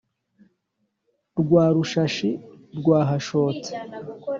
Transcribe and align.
Rwa 1.39 1.63
rushashi 1.75 2.29
rwahashotse, 2.79 3.69